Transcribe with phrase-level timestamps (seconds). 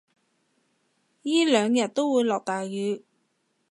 [1.21, 3.05] 依兩日都會落大雨